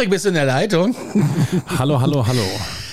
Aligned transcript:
Patrick, 0.00 0.12
bist 0.12 0.24
du 0.24 0.30
in 0.30 0.34
der 0.34 0.46
Leitung? 0.46 0.96
Hallo, 1.78 2.00
hallo, 2.00 2.26
hallo. 2.26 2.42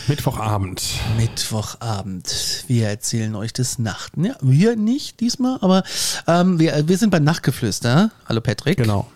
Mittwochabend. 0.09 0.83
Mittwochabend. 1.15 2.65
Wir 2.67 2.89
erzählen 2.89 3.33
euch 3.33 3.53
des 3.53 3.79
Nachten. 3.79 4.25
Ja, 4.25 4.35
wir 4.41 4.75
nicht 4.75 5.21
diesmal, 5.21 5.57
aber 5.61 5.83
ähm, 6.27 6.59
wir, 6.59 6.85
wir 6.85 6.97
sind 6.97 7.11
beim 7.11 7.23
Nachtgeflüster. 7.23 8.11
Hallo 8.27 8.41
Patrick. 8.41 8.75
Genau. 8.75 9.09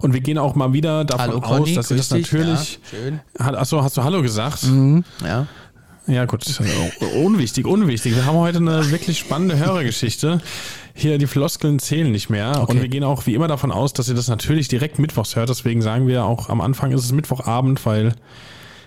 Und 0.00 0.14
wir 0.14 0.20
gehen 0.20 0.36
auch 0.36 0.56
mal 0.56 0.72
wieder 0.72 1.04
davon 1.04 1.26
Hallo, 1.26 1.38
aus, 1.38 1.58
Conny, 1.58 1.74
dass 1.76 1.92
ihr 1.92 1.96
das 1.96 2.10
natürlich. 2.10 2.80
Ja, 2.90 2.98
schön. 2.98 3.20
Achso, 3.38 3.80
hast 3.84 3.96
du 3.96 4.02
Hallo 4.02 4.20
gesagt? 4.20 4.64
Mhm, 4.64 5.04
ja. 5.24 5.46
Ja, 6.06 6.24
gut. 6.24 6.44
Unwichtig, 7.14 7.66
unwichtig. 7.66 8.16
Wir 8.16 8.26
haben 8.26 8.36
heute 8.36 8.58
eine 8.58 8.90
wirklich 8.90 9.18
spannende 9.18 9.56
Hörergeschichte. 9.58 10.40
Hier, 10.94 11.18
die 11.18 11.26
Floskeln 11.26 11.78
zählen 11.78 12.10
nicht 12.10 12.28
mehr. 12.28 12.60
Okay. 12.60 12.72
Und 12.72 12.82
wir 12.82 12.88
gehen 12.88 13.04
auch 13.04 13.26
wie 13.26 13.34
immer 13.34 13.48
davon 13.48 13.70
aus, 13.70 13.92
dass 13.92 14.08
ihr 14.08 14.14
das 14.14 14.28
natürlich 14.28 14.68
direkt 14.68 14.98
mittwochs 14.98 15.36
hört. 15.36 15.48
Deswegen 15.48 15.80
sagen 15.80 16.06
wir 16.08 16.24
auch 16.24 16.48
am 16.48 16.60
Anfang 16.60 16.90
ist 16.92 17.04
es 17.04 17.12
Mittwochabend, 17.12 17.84
weil 17.86 18.14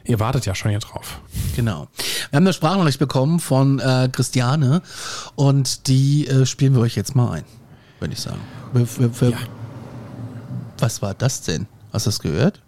ihr 0.03 0.19
wartet 0.19 0.45
ja 0.45 0.53
schon 0.53 0.71
hier 0.71 0.79
drauf. 0.79 1.21
Genau. 1.55 1.87
Wir 2.29 2.37
haben 2.37 2.43
eine 2.43 2.53
Sprachnachricht 2.53 2.99
bekommen 2.99 3.39
von 3.39 3.79
äh, 3.79 4.09
Christiane 4.11 4.81
und 5.35 5.87
die 5.87 6.27
äh, 6.27 6.45
spielen 6.45 6.75
wir 6.75 6.81
euch 6.81 6.95
jetzt 6.95 7.15
mal 7.15 7.31
ein, 7.31 7.43
würde 7.99 8.13
ich 8.13 8.19
sagen. 8.19 8.41
Wir, 8.73 8.87
wir, 8.99 9.21
wir, 9.21 9.29
Ja. 9.29 9.37
Was 10.79 11.01
war 11.01 11.13
das 11.13 11.41
denn? 11.41 11.67
Hast 11.93 12.05
du 12.05 12.09
das 12.09 12.19
gehört? 12.19 12.61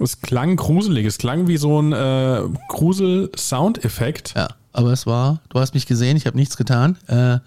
Es 0.00 0.20
klang 0.20 0.56
gruselig. 0.56 1.04
Es 1.06 1.18
klang 1.18 1.48
wie 1.48 1.56
so 1.56 1.80
ein 1.80 1.92
äh, 1.92 2.42
Grusel-Soundeffekt. 2.68 4.34
Ja, 4.36 4.48
aber 4.72 4.92
es 4.92 5.06
war, 5.06 5.40
du 5.48 5.58
hast 5.60 5.74
mich 5.74 5.86
gesehen, 5.86 6.16
ich 6.16 6.26
habe 6.26 6.36
nichts 6.36 6.56
getan. 6.56 6.96
Äh, 7.08 7.38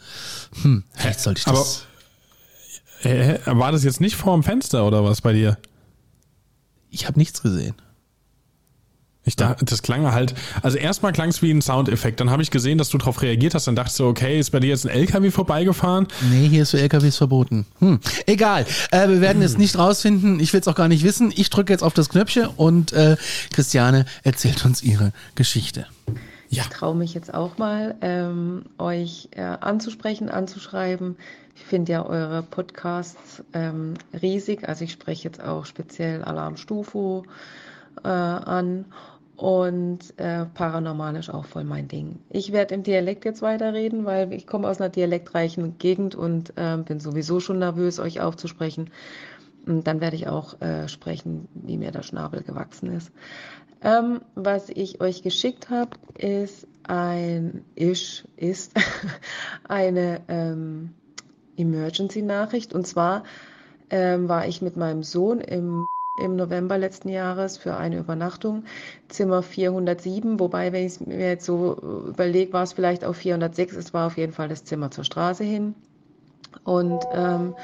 hm, 0.61 0.83
vielleicht 0.93 1.19
sollte 1.21 1.39
ich 1.39 1.47
aber- 1.47 1.59
das. 1.59 1.85
Äh, 3.03 3.39
war 3.45 3.71
das 3.71 3.83
jetzt 3.83 3.99
nicht 4.01 4.15
vorm 4.15 4.43
Fenster 4.43 4.85
oder 4.85 5.03
was 5.03 5.21
bei 5.21 5.33
dir? 5.33 5.57
Ich 6.91 7.07
habe 7.07 7.17
nichts 7.17 7.41
gesehen. 7.41 7.73
Ich 9.23 9.35
dachte, 9.35 9.65
das 9.65 9.83
klang 9.83 10.11
halt, 10.11 10.33
also 10.63 10.79
erstmal 10.79 11.11
klang 11.11 11.29
es 11.29 11.43
wie 11.43 11.51
ein 11.51 11.61
Soundeffekt, 11.61 12.19
dann 12.19 12.31
habe 12.31 12.41
ich 12.41 12.49
gesehen, 12.49 12.79
dass 12.79 12.89
du 12.89 12.97
darauf 12.97 13.21
reagiert 13.21 13.53
hast, 13.53 13.67
dann 13.67 13.75
dachte 13.75 13.89
ich 13.89 13.95
so, 13.95 14.07
okay, 14.07 14.39
ist 14.39 14.49
bei 14.49 14.59
dir 14.59 14.69
jetzt 14.69 14.85
ein 14.85 14.89
LKW 14.89 15.29
vorbeigefahren? 15.29 16.07
Nee, 16.31 16.47
hier 16.47 16.63
ist 16.63 16.71
für 16.71 16.79
LKWs 16.79 17.17
verboten. 17.17 17.67
Hm. 17.79 17.99
Egal. 18.25 18.65
Äh, 18.89 19.09
wir 19.09 19.21
werden 19.21 19.43
es 19.43 19.59
nicht 19.59 19.77
rausfinden. 19.77 20.39
Ich 20.39 20.53
will 20.53 20.61
es 20.61 20.67
auch 20.67 20.75
gar 20.75 20.87
nicht 20.87 21.03
wissen. 21.03 21.31
Ich 21.35 21.51
drücke 21.51 21.71
jetzt 21.71 21.83
auf 21.83 21.93
das 21.93 22.09
Knöpfchen 22.09 22.47
und 22.47 22.93
äh, 22.93 23.15
Christiane 23.53 24.05
erzählt 24.23 24.65
uns 24.65 24.81
ihre 24.81 25.13
Geschichte. 25.35 25.85
Ja. 26.49 26.63
Ich 26.63 26.69
traue 26.69 26.95
mich 26.95 27.13
jetzt 27.13 27.33
auch 27.33 27.59
mal, 27.59 27.95
ähm, 28.01 28.63
euch 28.79 29.29
äh, 29.35 29.41
anzusprechen, 29.41 30.29
anzuschreiben. 30.29 31.15
Ich 31.55 31.63
finde 31.63 31.91
ja 31.91 32.05
eure 32.05 32.41
Podcasts 32.41 33.43
ähm, 33.53 33.93
riesig. 34.19 34.67
Also 34.67 34.83
ich 34.83 34.91
spreche 34.91 35.25
jetzt 35.25 35.41
auch 35.41 35.65
speziell 35.65 36.23
Alarm 36.23 36.57
Stufo 36.57 37.23
äh, 38.03 38.07
an 38.07 38.85
und 39.41 40.13
äh, 40.17 40.45
Paranormal 40.45 41.19
auch 41.31 41.45
voll 41.45 41.63
mein 41.63 41.87
Ding. 41.87 42.19
Ich 42.29 42.51
werde 42.51 42.75
im 42.75 42.83
Dialekt 42.83 43.25
jetzt 43.25 43.41
weiterreden, 43.41 44.05
weil 44.05 44.31
ich 44.33 44.45
komme 44.45 44.67
aus 44.67 44.79
einer 44.79 44.89
dialektreichen 44.89 45.79
Gegend 45.79 46.13
und 46.13 46.53
ähm, 46.57 46.83
bin 46.83 46.99
sowieso 46.99 47.39
schon 47.39 47.57
nervös, 47.57 47.99
euch 47.99 48.21
aufzusprechen. 48.21 48.91
Und 49.65 49.87
dann 49.87 49.99
werde 49.99 50.15
ich 50.15 50.27
auch 50.27 50.61
äh, 50.61 50.87
sprechen, 50.87 51.47
wie 51.55 51.79
mir 51.79 51.89
der 51.89 52.03
Schnabel 52.03 52.43
gewachsen 52.43 52.91
ist. 52.91 53.11
Ähm, 53.81 54.21
was 54.35 54.69
ich 54.69 55.01
euch 55.01 55.23
geschickt 55.23 55.71
habe, 55.71 55.97
ist 56.19 56.67
ein 56.83 57.65
ist, 57.73 58.25
ist 58.35 58.73
eine 59.67 60.21
ähm, 60.27 60.91
Emergency-Nachricht. 61.57 62.75
Und 62.75 62.85
zwar 62.85 63.23
ähm, 63.89 64.29
war 64.29 64.47
ich 64.47 64.61
mit 64.61 64.77
meinem 64.77 65.01
Sohn 65.01 65.41
im, 65.41 65.87
im 66.17 66.35
November 66.35 66.77
letzten 66.77 67.09
Jahres 67.09 67.57
für 67.57 67.77
eine 67.77 67.97
Übernachtung, 67.97 68.63
Zimmer 69.07 69.41
407, 69.41 70.39
wobei, 70.39 70.73
wenn 70.73 70.85
ich 70.85 70.99
mir 70.99 71.29
jetzt 71.29 71.45
so 71.45 71.77
überlege, 72.09 72.53
war 72.53 72.63
es 72.63 72.73
vielleicht 72.73 73.05
auch 73.05 73.15
406, 73.15 73.75
es 73.75 73.93
war 73.93 74.07
auf 74.07 74.17
jeden 74.17 74.33
Fall 74.33 74.49
das 74.49 74.63
Zimmer 74.63 74.91
zur 74.91 75.03
Straße 75.03 75.43
hin. 75.43 75.73
Und 76.63 77.05
ähm, 77.13 77.55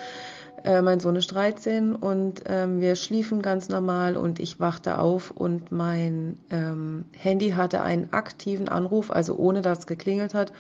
äh, 0.63 0.81
mein 0.81 1.00
Sohn 1.00 1.18
ist 1.18 1.28
13 1.28 1.96
und 1.96 2.44
ähm, 2.46 2.80
wir 2.80 2.96
schliefen 2.96 3.41
ganz 3.41 3.69
normal 3.69 4.16
und 4.16 4.40
ich 4.40 4.59
wachte 4.59 4.97
auf 5.00 5.31
und 5.31 5.72
mein 5.72 6.38
ähm, 6.50 7.06
Handy 7.12 7.52
hatte 7.52 7.81
einen 7.81 8.14
aktiven 8.14 8.69
Anruf, 8.69 9.12
also 9.12 9.35
ohne 9.35 9.62
dass 9.62 9.79
es 9.79 9.88
geklingelt 9.88 10.34
hat, 10.34 10.53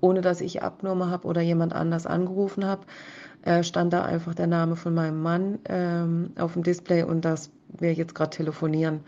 ohne 0.00 0.22
dass 0.22 0.40
ich 0.40 0.62
abgenommen 0.62 1.10
habe 1.10 1.28
oder 1.28 1.40
jemand 1.40 1.72
anders 1.72 2.06
angerufen 2.06 2.64
habe, 2.64 2.82
äh, 3.44 3.62
stand 3.62 3.92
da 3.92 4.04
einfach 4.04 4.34
der 4.34 4.46
Name 4.46 4.76
von 4.76 4.94
meinem 4.94 5.22
Mann 5.22 5.58
ähm, 5.66 6.32
auf 6.38 6.54
dem 6.54 6.62
Display 6.62 7.02
und 7.02 7.24
dass 7.24 7.50
wir 7.68 7.92
jetzt 7.92 8.14
gerade 8.14 8.30
telefonieren. 8.30 9.00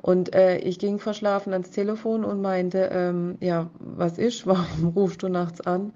Und 0.00 0.34
äh, 0.34 0.58
ich 0.58 0.78
ging 0.78 0.98
verschlafen 0.98 1.52
ans 1.52 1.70
Telefon 1.70 2.24
und 2.24 2.42
meinte, 2.42 2.90
ähm, 2.92 3.36
ja, 3.40 3.70
was 3.78 4.18
ist, 4.18 4.46
warum 4.46 4.88
rufst 4.88 5.22
du 5.22 5.28
nachts 5.28 5.60
an? 5.60 5.92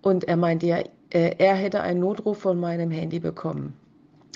Und 0.00 0.24
er 0.24 0.36
meinte 0.36 0.66
ja, 0.66 0.78
äh, 1.10 1.36
er 1.38 1.54
hätte 1.54 1.82
einen 1.82 2.00
Notruf 2.00 2.38
von 2.38 2.58
meinem 2.58 2.90
Handy 2.90 3.20
bekommen. 3.20 3.74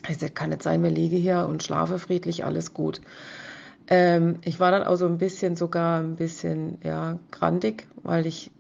Ich 0.09 0.19
sagte, 0.19 0.35
kann 0.35 0.51
nicht 0.51 0.63
sein, 0.63 0.83
wir 0.83 0.91
liegen 0.91 1.17
hier 1.17 1.47
und 1.49 1.63
schlafe 1.63 1.99
friedlich, 1.99 2.45
alles 2.45 2.73
gut. 2.73 3.01
Ähm, 3.89 4.39
ich 4.45 4.61
war 4.61 4.71
dann 4.71 4.85
auch 4.85 4.97
so 4.97 5.07
ein 5.07 5.19
bisschen, 5.19 5.57
sogar 5.57 6.01
ein 6.01 6.17
bisschen, 6.17 6.79
ja, 6.85 7.19
grantig, 7.31 7.89
weil 8.03 8.27
ich 8.27 8.51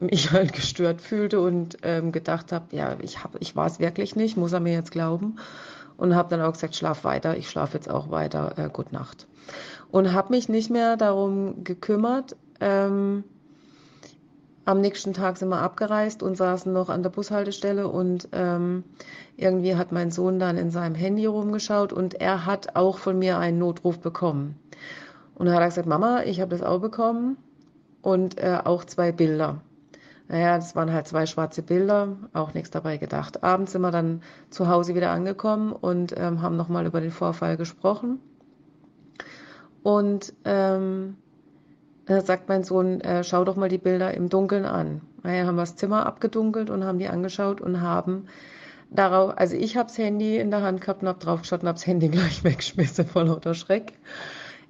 mich 0.00 0.30
halt 0.32 0.52
gestört 0.52 1.00
fühlte 1.00 1.40
und 1.40 1.78
ähm, 1.82 2.12
gedacht 2.12 2.52
habe, 2.52 2.76
ja, 2.76 2.96
ich, 3.00 3.22
hab, 3.22 3.40
ich 3.40 3.56
war 3.56 3.66
es 3.66 3.78
wirklich 3.78 4.16
nicht, 4.16 4.36
muss 4.36 4.52
er 4.52 4.60
mir 4.60 4.72
jetzt 4.72 4.92
glauben. 4.92 5.36
Und 5.96 6.14
habe 6.14 6.30
dann 6.30 6.40
auch 6.40 6.52
gesagt, 6.52 6.76
schlaf 6.76 7.02
weiter, 7.02 7.36
ich 7.36 7.50
schlafe 7.50 7.76
jetzt 7.76 7.90
auch 7.90 8.10
weiter, 8.10 8.52
äh, 8.56 8.68
gute 8.72 8.94
Nacht. 8.94 9.26
Und 9.90 10.12
habe 10.12 10.32
mich 10.32 10.48
nicht 10.48 10.70
mehr 10.70 10.96
darum 10.96 11.64
gekümmert. 11.64 12.36
Ähm, 12.60 13.24
am 14.64 14.80
nächsten 14.80 15.14
Tag 15.14 15.38
sind 15.38 15.48
wir 15.48 15.62
abgereist 15.62 16.22
und 16.22 16.36
saßen 16.36 16.72
noch 16.72 16.88
an 16.88 17.02
der 17.02 17.10
Bushaltestelle 17.10 17.88
und 17.88 18.28
ähm, 18.32 18.84
irgendwie 19.36 19.76
hat 19.76 19.92
mein 19.92 20.10
Sohn 20.10 20.38
dann 20.38 20.58
in 20.58 20.70
seinem 20.70 20.94
Handy 20.94 21.24
rumgeschaut 21.24 21.92
und 21.92 22.20
er 22.20 22.44
hat 22.44 22.76
auch 22.76 22.98
von 22.98 23.18
mir 23.18 23.38
einen 23.38 23.58
Notruf 23.58 23.98
bekommen. 23.98 24.56
Und 25.34 25.46
dann 25.46 25.54
hat 25.54 25.62
er 25.62 25.68
gesagt, 25.68 25.88
Mama, 25.88 26.22
ich 26.24 26.40
habe 26.40 26.50
das 26.50 26.62
auch 26.62 26.80
bekommen 26.80 27.38
und 28.02 28.38
äh, 28.38 28.58
auch 28.62 28.84
zwei 28.84 29.10
Bilder. 29.10 29.62
Naja, 30.28 30.56
das 30.56 30.76
waren 30.76 30.92
halt 30.92 31.08
zwei 31.08 31.24
schwarze 31.24 31.62
Bilder, 31.62 32.16
auch 32.34 32.52
nichts 32.52 32.70
dabei 32.70 32.98
gedacht. 32.98 33.42
Abends 33.42 33.72
sind 33.72 33.80
wir 33.80 33.90
dann 33.90 34.22
zu 34.50 34.68
Hause 34.68 34.94
wieder 34.94 35.10
angekommen 35.10 35.72
und 35.72 36.14
ähm, 36.16 36.42
haben 36.42 36.56
nochmal 36.56 36.84
über 36.86 37.00
den 37.00 37.10
Vorfall 37.10 37.56
gesprochen. 37.56 38.20
Und 39.82 40.34
ähm, 40.44 41.16
da 42.04 42.20
sagt 42.20 42.48
mein 42.48 42.62
Sohn, 42.62 43.00
äh, 43.00 43.24
schau 43.24 43.44
doch 43.44 43.56
mal 43.56 43.70
die 43.70 43.78
Bilder 43.78 44.12
im 44.12 44.28
Dunkeln 44.28 44.66
an. 44.66 45.00
Naja, 45.22 45.46
haben 45.46 45.56
wir 45.56 45.62
das 45.62 45.76
Zimmer 45.76 46.04
abgedunkelt 46.04 46.68
und 46.68 46.84
haben 46.84 46.98
die 46.98 47.08
angeschaut 47.08 47.62
und 47.62 47.80
haben 47.80 48.26
darauf, 48.90 49.36
also 49.38 49.56
ich 49.56 49.78
habe 49.78 49.88
das 49.88 49.96
Handy 49.96 50.36
in 50.36 50.50
der 50.50 50.60
Hand 50.60 50.82
gehabt 50.82 51.02
und 51.02 51.08
habe 51.08 51.18
drauf 51.18 51.40
geschaut 51.40 51.62
und 51.62 51.68
habe 51.68 51.76
das 51.76 51.86
Handy 51.86 52.08
gleich 52.10 52.44
weggeschmissen 52.44 53.06
vor 53.06 53.24
lauter 53.24 53.54
Schreck. 53.54 53.94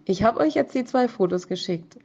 Ich 0.05 0.23
habe 0.23 0.41
euch 0.41 0.55
jetzt 0.55 0.75
die 0.75 0.85
zwei 0.85 1.09
Fotos 1.09 1.49
geschickt. 1.49 1.99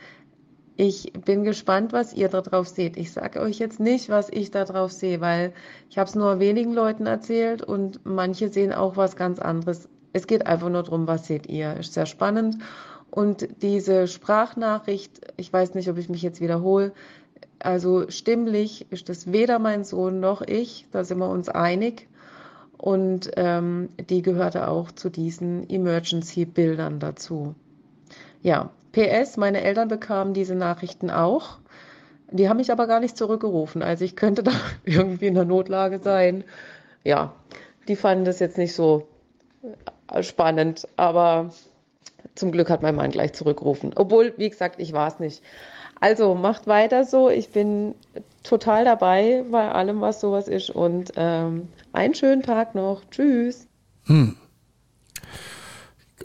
Ich 0.76 1.14
bin 1.14 1.44
gespannt, 1.44 1.94
was 1.94 2.14
ihr 2.14 2.30
da 2.30 2.42
drauf 2.42 2.68
seht. 2.68 2.98
Ich 2.98 3.12
sage 3.12 3.40
euch 3.42 3.60
jetzt 3.60 3.80
nicht, 3.80 4.10
was 4.10 4.30
ich 4.30 4.50
da 4.52 4.66
drauf 4.66 4.92
sehe, 4.92 5.22
weil 5.22 5.54
ich 5.90 5.98
habe 5.98 6.10
es 6.10 6.16
nur 6.16 6.40
wenigen 6.40 6.74
Leuten 6.74 7.06
erzählt 7.06 7.62
und 7.62 8.00
manche 8.06 8.50
sehen 8.50 8.74
auch 8.74 8.98
was 8.98 9.16
ganz 9.16 9.40
anderes. 9.40 9.88
Es 10.14 10.26
geht 10.26 10.48
einfach 10.48 10.70
nur 10.70 10.84
darum, 10.84 11.08
was 11.08 11.28
seht 11.28 11.48
ihr. 11.48 11.78
Ist 11.78 11.94
sehr 11.94 12.08
spannend. 12.08 12.58
Und 13.12 13.48
diese 13.62 14.08
Sprachnachricht, 14.08 15.22
ich 15.38 15.54
weiß 15.54 15.76
nicht, 15.76 15.90
ob 15.90 15.98
ich 16.00 16.10
mich 16.10 16.24
jetzt 16.24 16.42
wiederhole, 16.42 16.94
also 17.60 18.10
stimmlich 18.10 18.92
ist 18.92 19.10
das 19.10 19.32
weder 19.32 19.60
mein 19.60 19.84
Sohn 19.84 20.20
noch 20.20 20.42
ich, 20.42 20.88
da 20.92 21.04
sind 21.04 21.20
wir 21.20 21.30
uns 21.30 21.50
einig. 21.50 22.08
und 22.84 23.32
ähm, 23.38 23.90
die 24.10 24.22
gehörte 24.22 24.68
auch 24.68 24.92
zu 24.92 25.10
diesen 25.10 25.70
Emergency-Bildern 25.70 27.00
dazu. 27.00 27.56
Ja, 28.42 28.72
PS, 28.94 29.38
meine 29.38 29.62
Eltern 29.62 29.90
bekamen 29.90 30.34
diese 30.34 30.56
Nachrichten 30.56 31.10
auch. 31.10 31.58
Die 32.32 32.48
haben 32.48 32.58
mich 32.58 32.72
aber 32.72 32.88
gar 32.88 33.00
nicht 33.00 33.18
zurückgerufen. 33.18 33.84
Also 33.84 34.06
ich 34.06 34.16
könnte 34.16 34.44
da 34.44 34.54
irgendwie 34.86 35.28
in 35.28 35.36
der 35.36 35.46
Notlage 35.46 36.00
sein. 36.00 36.44
Ja, 37.04 37.34
die 37.88 37.96
fanden 37.96 38.24
das 38.24 38.40
jetzt 38.40 38.58
nicht 38.58 38.74
so 38.74 39.08
äh, 40.12 40.24
spannend, 40.24 40.88
aber 40.96 41.52
zum 42.36 42.52
Glück 42.52 42.70
hat 42.70 42.82
mein 42.82 42.96
Mann 42.96 43.12
gleich 43.12 43.34
zurückgerufen. 43.34 43.92
Obwohl, 43.96 44.34
wie 44.38 44.50
gesagt, 44.50 44.80
ich 44.80 44.94
war 44.94 45.08
es 45.08 45.20
nicht. 45.20 45.44
Also 46.00 46.36
macht 46.36 46.68
weiter 46.68 47.06
so. 47.06 47.30
Ich 47.30 47.50
bin 47.50 47.96
total 48.44 48.86
dabei 48.86 49.44
bei 49.50 49.72
allem, 49.72 50.02
was 50.02 50.20
sowas 50.20 50.48
ist. 50.48 50.70
Und 50.70 51.14
ähm, 51.16 51.70
einen 51.94 52.14
schönen 52.14 52.42
Tag 52.42 52.76
noch. 52.76 53.02
Tschüss. 53.10 53.68
Hm. 54.06 54.36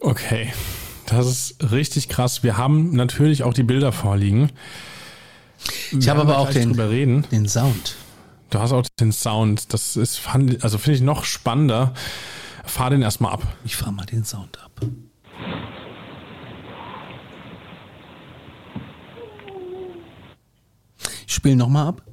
Okay. 0.01 0.53
Das 1.09 1.27
ist 1.27 1.73
richtig 1.73 2.11
krass. 2.11 2.43
Wir 2.43 2.59
haben 2.59 2.95
natürlich 2.95 3.43
auch 3.43 3.55
die 3.55 3.63
Bilder 3.63 3.93
vorliegen. 3.93 4.53
Ich 5.99 6.07
habe 6.11 6.21
aber 6.21 6.37
auch 6.39 6.51
den, 6.51 7.23
den 7.31 7.49
Sound. 7.49 7.97
Du 8.51 8.59
hast 8.59 8.73
auch 8.73 8.85
den 9.01 9.13
Sound. 9.13 9.73
Das 9.73 9.97
ist, 9.97 10.21
also 10.61 10.77
finde 10.77 10.97
ich 10.97 11.01
noch 11.03 11.25
spannender. 11.25 11.95
Fahr 12.65 12.91
den 12.91 13.01
erstmal 13.01 13.33
ab. 13.33 13.43
Ich 13.65 13.77
fahr 13.77 13.91
mal 13.91 14.05
den 14.05 14.25
Sound 14.25 14.59
ab. 14.63 14.71
Ich 21.27 21.35
spiele 21.35 21.57
nochmal 21.57 21.89
ab. 21.89 22.08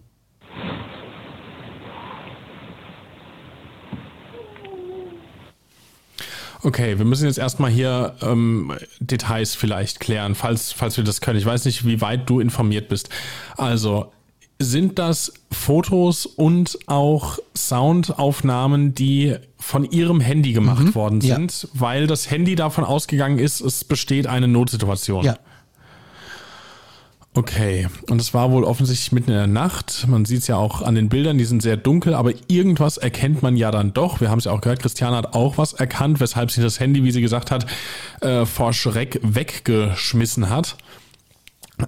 Okay, 6.65 6.97
wir 6.97 7.05
müssen 7.05 7.27
jetzt 7.27 7.37
erstmal 7.37 7.69
hier 7.69 8.15
ähm, 8.23 8.73
Details 8.99 9.53
vielleicht 9.53 9.99
klären, 9.99 10.33
falls, 10.33 10.71
falls 10.71 10.97
wir 10.97 11.03
das 11.03 11.21
können. 11.21 11.37
Ich 11.37 11.45
weiß 11.45 11.63
nicht, 11.65 11.85
wie 11.85 12.01
weit 12.01 12.27
du 12.27 12.39
informiert 12.39 12.89
bist. 12.89 13.09
Also, 13.55 14.11
sind 14.57 14.97
das 14.97 15.31
Fotos 15.51 16.25
und 16.25 16.79
auch 16.87 17.37
Soundaufnahmen, 17.55 18.95
die 18.95 19.35
von 19.59 19.83
ihrem 19.83 20.19
Handy 20.21 20.53
gemacht 20.53 20.85
mhm, 20.85 20.95
worden 20.95 21.21
sind, 21.21 21.63
ja. 21.63 21.69
weil 21.73 22.07
das 22.07 22.31
Handy 22.31 22.55
davon 22.55 22.83
ausgegangen 22.83 23.37
ist, 23.37 23.61
es 23.61 23.83
besteht 23.83 24.25
eine 24.25 24.47
Notsituation? 24.47 25.23
Ja. 25.23 25.37
Okay, 27.37 27.89
und 28.09 28.21
es 28.21 28.33
war 28.33 28.49
wohl 28.51 28.63
offensichtlich 28.63 29.11
mitten 29.11 29.31
in 29.31 29.35
der 29.35 29.47
Nacht. 29.47 30.07
Man 30.07 30.23
sieht 30.23 30.39
es 30.39 30.47
ja 30.47 30.55
auch 30.55 30.81
an 30.81 30.95
den 30.95 31.09
Bildern, 31.09 31.37
die 31.37 31.43
sind 31.43 31.61
sehr 31.61 31.75
dunkel, 31.75 32.13
aber 32.13 32.31
irgendwas 32.47 32.95
erkennt 32.95 33.43
man 33.43 33.57
ja 33.57 33.71
dann 33.71 33.91
doch. 33.91 34.21
Wir 34.21 34.29
haben 34.29 34.39
es 34.39 34.45
ja 34.45 34.53
auch 34.53 34.61
gehört, 34.61 34.79
Christiane 34.79 35.17
hat 35.17 35.33
auch 35.33 35.57
was 35.57 35.73
erkannt, 35.73 36.21
weshalb 36.21 36.49
sie 36.49 36.61
das 36.61 36.79
Handy, 36.79 37.03
wie 37.03 37.11
sie 37.11 37.19
gesagt 37.19 37.51
hat, 37.51 37.65
äh, 38.21 38.45
vor 38.45 38.71
Schreck 38.71 39.19
weggeschmissen 39.21 40.49
hat. 40.49 40.77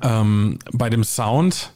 Ähm, 0.01 0.59
bei 0.73 0.89
dem 0.89 1.05
Sound 1.05 1.71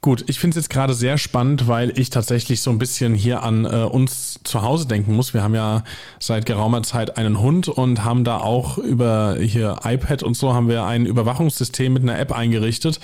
Gut, 0.00 0.24
ich 0.28 0.38
finde 0.38 0.58
es 0.58 0.64
jetzt 0.64 0.70
gerade 0.70 0.94
sehr 0.94 1.18
spannend, 1.18 1.68
weil 1.68 1.98
ich 1.98 2.10
tatsächlich 2.10 2.60
so 2.60 2.70
ein 2.70 2.78
bisschen 2.78 3.14
hier 3.14 3.42
an 3.42 3.64
äh, 3.64 3.84
uns 3.84 4.40
zu 4.44 4.62
Hause 4.62 4.86
denken 4.86 5.14
muss. 5.14 5.34
Wir 5.34 5.42
haben 5.42 5.54
ja 5.54 5.84
seit 6.20 6.46
geraumer 6.46 6.82
Zeit 6.82 7.16
einen 7.16 7.40
Hund 7.40 7.68
und 7.68 8.04
haben 8.04 8.24
da 8.24 8.38
auch 8.38 8.78
über 8.78 9.36
hier 9.40 9.80
iPad 9.84 10.22
und 10.22 10.36
so 10.36 10.54
haben 10.54 10.68
wir 10.68 10.84
ein 10.84 11.06
Überwachungssystem 11.06 11.92
mit 11.92 12.02
einer 12.02 12.18
App 12.18 12.32
eingerichtet. 12.32 12.96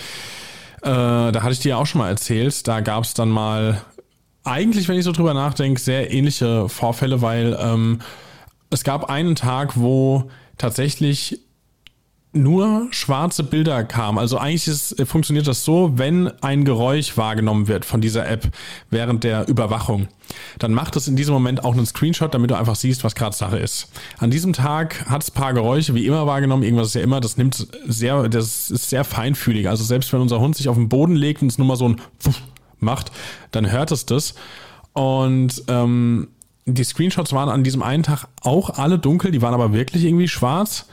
Äh, 0.83 0.89
da 0.91 1.43
hatte 1.43 1.53
ich 1.53 1.61
dir 1.61 1.71
ja 1.71 1.77
auch 1.77 1.87
schon 1.87 2.01
mal 2.01 2.09
erzählt. 2.09 2.67
Da 2.67 2.81
gab 2.81 3.05
es 3.05 3.15
dann 3.15 3.31
mal 3.31 3.83
eigentlich, 4.45 4.89
wenn 4.89 4.99
ich 4.99 5.05
so 5.05 5.13
drüber 5.13 5.35
nachdenke, 5.35 5.81
sehr 5.81 6.13
ähnliche 6.13 6.69
Vorfälle, 6.69 7.23
weil 7.23 7.57
ähm, 7.61 8.01
es 8.71 8.85
gab 8.85 9.09
einen 9.09 9.35
Tag, 9.35 9.79
wo 9.79 10.31
tatsächlich 10.59 11.41
nur 12.33 12.89
schwarze 12.91 13.43
Bilder 13.43 13.85
kamen. 13.85 14.19
Also 14.19 14.39
eigentlich 14.39 14.67
ist, 14.67 14.97
funktioniert 15.07 15.47
das 15.47 15.65
so, 15.65 15.93
wenn 15.97 16.29
ein 16.43 16.65
Geräusch 16.65 17.17
wahrgenommen 17.19 17.69
wird 17.69 17.85
von 17.85 18.01
dieser 18.01 18.27
App 18.27 18.49
während 18.91 19.23
der 19.23 19.49
Überwachung, 19.49 20.09
dann 20.59 20.73
macht 20.73 20.97
es 20.97 21.09
in 21.09 21.17
diesem 21.17 21.35
Moment 21.35 21.63
auch 21.65 21.75
einen 21.75 21.85
Screenshot, 21.85 22.33
damit 22.33 22.51
du 22.51 22.57
einfach 22.57 22.75
siehst, 22.75 23.05
was 23.05 23.15
gerade 23.15 23.37
Sache 23.37 23.59
ist. 23.59 23.89
An 24.19 24.31
diesem 24.31 24.55
Tag 24.55 25.05
hat 25.11 25.23
es 25.23 25.31
paar 25.31 25.53
Geräusche 25.53 25.95
wie 25.95 26.07
immer 26.07 26.27
wahrgenommen. 26.27 26.63
Irgendwas 26.63 26.89
ist 26.89 26.95
ja 26.95 27.03
immer, 27.03 27.21
das 27.21 27.37
nimmt 27.37 27.67
sehr, 27.87 28.29
das 28.29 28.71
ist 28.71 28.89
sehr 28.89 29.05
feinfühlig. 29.05 29.69
Also 29.69 29.85
selbst 29.85 30.13
wenn 30.15 30.21
unser 30.21 30.41
Hund 30.41 30.57
sich 30.57 30.69
auf 30.69 30.77
den 30.77 30.89
Boden 30.89 31.15
legt 31.15 31.43
und 31.43 31.49
es 31.49 31.59
nur 31.59 31.67
mal 31.67 31.77
so 31.77 31.89
ein 31.89 32.01
Puff 32.19 32.41
macht, 32.81 33.13
dann 33.51 33.71
hört 33.71 33.93
es 33.93 34.07
das. 34.07 34.35
Und 34.95 35.63
ähm, 35.69 36.29
die 36.65 36.85
Screenshots 36.85 37.33
waren 37.35 37.51
an 37.51 37.63
diesem 37.63 37.83
einen 37.83 38.03
Tag 38.03 38.27
auch 38.41 38.71
alle 38.71 38.99
dunkel, 38.99 39.33
die 39.33 39.43
waren 39.43 39.55
aber 39.55 39.75
wirklich 39.75 40.05
irgendwie 40.05 40.29
schwarz. 40.29 40.87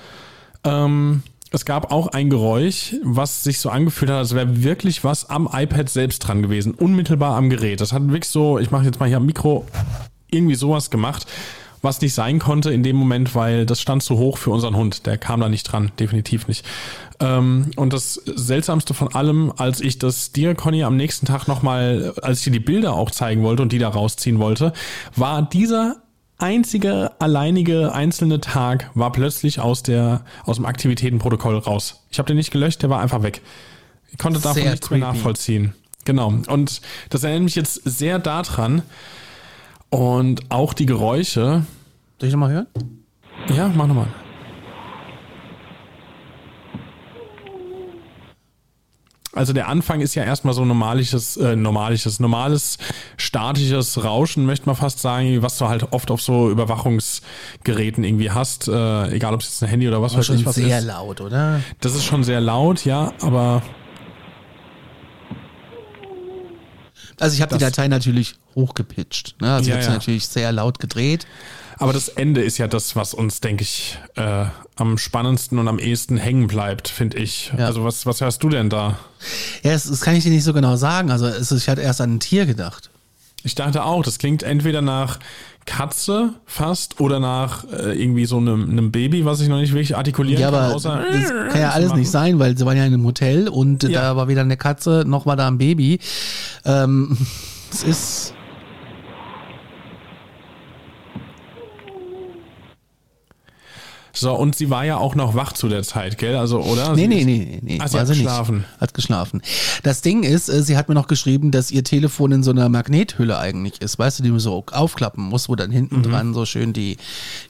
Ähm, 0.63 1.23
es 1.51 1.65
gab 1.65 1.91
auch 1.91 2.07
ein 2.07 2.29
Geräusch, 2.29 2.95
was 3.03 3.43
sich 3.43 3.59
so 3.59 3.69
angefühlt 3.69 4.11
hat, 4.11 4.17
als 4.17 4.35
wäre 4.35 4.63
wirklich 4.63 5.03
was 5.03 5.29
am 5.29 5.49
iPad 5.51 5.89
selbst 5.89 6.19
dran 6.19 6.43
gewesen, 6.43 6.73
unmittelbar 6.75 7.35
am 7.35 7.49
Gerät. 7.49 7.81
Das 7.81 7.91
hat 7.91 8.07
wirklich 8.07 8.29
so, 8.29 8.59
ich 8.59 8.69
mache 8.69 8.85
jetzt 8.85 8.99
mal 8.99 9.07
hier 9.07 9.17
am 9.17 9.25
Mikro, 9.25 9.65
irgendwie 10.29 10.55
sowas 10.55 10.91
gemacht, 10.91 11.25
was 11.81 12.01
nicht 12.01 12.13
sein 12.13 12.37
konnte 12.37 12.71
in 12.71 12.83
dem 12.83 12.95
Moment, 12.95 13.33
weil 13.33 13.65
das 13.65 13.81
stand 13.81 14.03
zu 14.03 14.17
hoch 14.17 14.37
für 14.37 14.51
unseren 14.51 14.75
Hund. 14.75 15.07
Der 15.07 15.17
kam 15.17 15.39
da 15.39 15.49
nicht 15.49 15.63
dran, 15.63 15.91
definitiv 15.97 16.47
nicht. 16.47 16.65
Ähm, 17.19 17.71
und 17.75 17.93
das 17.93 18.13
Seltsamste 18.13 18.93
von 18.93 19.15
allem, 19.15 19.51
als 19.57 19.81
ich 19.81 19.97
das 19.97 20.31
dir, 20.31 20.53
Conny, 20.53 20.83
am 20.83 20.97
nächsten 20.97 21.25
Tag 21.25 21.47
nochmal, 21.47 22.13
als 22.21 22.39
ich 22.39 22.43
dir 22.45 22.51
die 22.51 22.59
Bilder 22.59 22.93
auch 22.93 23.09
zeigen 23.09 23.41
wollte 23.41 23.63
und 23.63 23.71
die 23.71 23.79
da 23.79 23.89
rausziehen 23.89 24.37
wollte, 24.39 24.73
war 25.15 25.41
dieser 25.41 25.97
einzige, 26.39 27.11
alleinige, 27.19 27.93
einzelne 27.93 28.41
Tag 28.41 28.89
war 28.95 29.11
plötzlich 29.11 29.59
aus, 29.59 29.83
der, 29.83 30.23
aus 30.43 30.55
dem 30.55 30.65
Aktivitätenprotokoll 30.65 31.57
raus. 31.57 32.03
Ich 32.09 32.17
habe 32.17 32.27
den 32.27 32.37
nicht 32.37 32.51
gelöscht, 32.51 32.81
der 32.81 32.89
war 32.89 32.99
einfach 33.01 33.21
weg. 33.21 33.41
Ich 34.11 34.17
konnte 34.17 34.39
davon 34.39 34.61
sehr 34.61 34.71
nichts 34.71 34.87
creepy. 34.87 34.99
mehr 35.01 35.13
nachvollziehen. 35.13 35.73
Genau. 36.05 36.33
Und 36.47 36.81
das 37.09 37.23
erinnert 37.23 37.43
mich 37.43 37.55
jetzt 37.55 37.81
sehr 37.85 38.17
daran. 38.17 38.81
Und 39.89 40.49
auch 40.49 40.73
die 40.73 40.85
Geräusche. 40.85 41.65
Soll 42.19 42.27
ich 42.27 42.33
nochmal 42.33 42.51
hören? 42.51 42.67
Ja, 43.55 43.67
mach 43.67 43.87
nochmal. 43.87 44.07
Also 49.33 49.53
der 49.53 49.67
Anfang 49.67 50.01
ist 50.01 50.15
ja 50.15 50.23
erstmal 50.23 50.55
so 50.55 50.65
normalisches, 50.65 51.37
äh, 51.37 51.55
normalisches, 51.55 52.19
normales, 52.19 52.79
statisches 53.17 54.03
Rauschen, 54.03 54.45
möchte 54.45 54.65
man 54.65 54.75
fast 54.75 54.99
sagen, 54.99 55.41
was 55.43 55.57
du 55.59 55.67
halt 55.67 55.93
oft 55.93 56.09
auf 56.09 56.21
so 56.21 56.49
Überwachungsgeräten 56.49 58.03
irgendwie 58.03 58.31
hast, 58.31 58.67
äh, 58.67 59.07
egal 59.11 59.35
ob 59.35 59.41
es 59.41 59.47
jetzt 59.47 59.63
ein 59.63 59.69
Handy 59.69 59.87
oder 59.87 60.01
was 60.01 60.17
weiß 60.17 60.29
ich 60.29 60.45
was 60.45 60.57
ist. 60.57 60.65
sehr 60.65 60.81
laut, 60.81 61.21
oder? 61.21 61.61
Das 61.79 61.93
ist 61.93 62.05
schon 62.05 62.23
sehr 62.23 62.41
laut, 62.41 62.85
ja, 62.85 63.13
aber 63.21 63.61
also 67.19 67.35
ich 67.35 67.41
habe 67.41 67.57
die 67.57 67.63
Datei 67.63 67.87
natürlich 67.87 68.35
hochgepitcht. 68.55 69.35
Ne? 69.41 69.53
Also 69.53 69.69
ja, 69.69 69.75
ich 69.75 69.83
habe 69.83 69.93
ja. 69.93 69.99
natürlich 69.99 70.27
sehr 70.27 70.51
laut 70.51 70.79
gedreht. 70.79 71.25
Aber 71.77 71.93
das 71.93 72.09
Ende 72.09 72.41
ist 72.41 72.57
ja 72.57 72.67
das, 72.67 72.97
was 72.97 73.13
uns, 73.13 73.39
denke 73.39 73.63
ich, 73.63 73.97
äh, 74.15 74.45
am 74.75 74.97
spannendsten 74.97 75.59
und 75.59 75.67
am 75.69 75.79
ehesten 75.79 76.17
hängen 76.17 76.47
bleibt, 76.47 76.89
finde 76.89 77.17
ich. 77.17 77.53
Ja. 77.57 77.67
Also 77.67 77.85
was, 77.85 78.05
was 78.05 78.19
hörst 78.19 78.43
du 78.43 78.49
denn 78.49 78.69
da? 78.69 78.99
Ja, 79.63 79.71
das, 79.71 79.85
das 79.85 80.01
kann 80.01 80.15
ich 80.15 80.23
dir 80.23 80.31
nicht 80.31 80.43
so 80.43 80.53
genau 80.53 80.75
sagen. 80.75 81.09
Also 81.09 81.27
es, 81.27 81.51
ich 81.51 81.69
hatte 81.69 81.81
erst 81.81 82.01
an 82.01 82.15
ein 82.15 82.19
Tier 82.19 82.45
gedacht. 82.45 82.89
Ich 83.43 83.55
dachte 83.55 83.83
auch, 83.85 84.03
das 84.03 84.19
klingt 84.19 84.43
entweder 84.43 84.81
nach 84.81 85.19
Katze 85.69 86.33
fast 86.45 86.99
oder 86.99 87.19
nach 87.19 87.63
äh, 87.71 87.93
irgendwie 87.93 88.25
so 88.25 88.37
einem, 88.37 88.71
einem, 88.71 88.91
Baby, 88.91 89.23
was 89.23 89.39
ich 89.39 89.49
noch 89.49 89.59
nicht 89.59 89.71
wirklich 89.71 89.95
artikulieren 89.95 90.41
ja, 90.41 90.49
kann. 90.49 90.63
Aber 90.63 90.75
außer, 90.75 91.03
das 91.11 91.29
kann 91.51 91.61
ja 91.61 91.69
alles 91.69 91.93
nicht 91.93 92.09
sein, 92.09 92.39
weil 92.39 92.57
sie 92.57 92.65
waren 92.65 92.75
ja 92.75 92.85
in 92.85 92.93
einem 92.93 93.05
Hotel 93.05 93.47
und 93.47 93.83
ja. 93.83 93.89
da 94.01 94.15
war 94.15 94.27
weder 94.27 94.41
eine 94.41 94.57
Katze 94.57 95.03
noch 95.05 95.27
war 95.27 95.35
da 95.35 95.47
ein 95.47 95.59
Baby. 95.59 95.99
Ähm, 96.65 97.15
es 97.71 97.83
ist 97.83 98.33
So, 104.19 104.33
und 104.33 104.55
sie 104.55 104.69
war 104.69 104.85
ja 104.85 104.97
auch 104.97 105.15
noch 105.15 105.35
wach 105.35 105.53
zu 105.53 105.69
der 105.69 105.83
Zeit, 105.83 106.17
gell? 106.17 106.35
Also, 106.35 106.59
oder? 106.59 106.95
Nee, 106.95 107.07
nee, 107.07 107.23
nee, 107.23 107.59
nee. 107.61 107.79
Also, 107.79 107.99
hat 107.99 108.07
geschlafen. 108.07 108.57
Nicht. 108.57 108.81
Hat 108.81 108.93
geschlafen. 108.93 109.41
Das 109.83 110.01
Ding 110.01 110.23
ist, 110.23 110.49
äh, 110.49 110.61
sie 110.61 110.77
hat 110.77 110.89
mir 110.89 110.95
noch 110.95 111.07
geschrieben, 111.07 111.51
dass 111.51 111.71
ihr 111.71 111.83
Telefon 111.83 112.31
in 112.31 112.43
so 112.43 112.51
einer 112.51 112.67
Magnethülle 112.69 113.37
eigentlich 113.39 113.81
ist, 113.81 113.97
weißt 113.97 114.19
du, 114.19 114.23
die 114.23 114.31
man 114.31 114.39
so 114.39 114.63
aufklappen 114.71 115.23
muss, 115.23 115.47
wo 115.47 115.55
dann 115.55 115.71
hinten 115.71 115.99
mhm. 115.99 116.03
dran 116.03 116.33
so 116.33 116.45
schön 116.45 116.73
die 116.73 116.97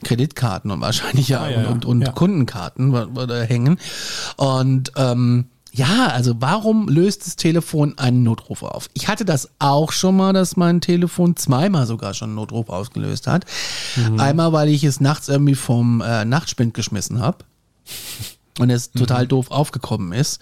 Kreditkarten 0.04 0.70
und 0.70 0.80
wahrscheinlich 0.80 1.28
ja, 1.28 1.42
ah, 1.42 1.50
ja, 1.50 1.58
und, 1.58 1.66
und, 1.66 1.84
und 1.86 2.00
ja. 2.02 2.12
Kundenkarten 2.12 2.94
hängen. 3.48 3.78
Und 4.36 4.92
ähm, 4.96 5.46
ja, 5.72 6.08
also 6.08 6.34
warum 6.40 6.88
löst 6.88 7.26
das 7.26 7.36
Telefon 7.36 7.96
einen 7.98 8.22
Notruf 8.22 8.62
auf? 8.62 8.88
Ich 8.94 9.08
hatte 9.08 9.24
das 9.24 9.50
auch 9.58 9.92
schon 9.92 10.16
mal, 10.16 10.32
dass 10.32 10.56
mein 10.56 10.80
Telefon 10.80 11.36
zweimal 11.36 11.86
sogar 11.86 12.14
schon 12.14 12.30
einen 12.30 12.36
Notruf 12.36 12.68
ausgelöst 12.68 13.26
hat. 13.26 13.44
Mhm. 13.96 14.18
Einmal, 14.18 14.52
weil 14.52 14.68
ich 14.68 14.84
es 14.84 15.00
nachts 15.00 15.28
irgendwie 15.28 15.54
vom 15.54 16.00
äh, 16.00 16.24
Nachtspind 16.24 16.74
geschmissen 16.74 17.20
habe. 17.20 17.38
Und 18.60 18.70
es 18.70 18.92
total 18.92 19.24
mhm. 19.24 19.28
doof 19.28 19.50
aufgekommen 19.50 20.12
ist. 20.12 20.40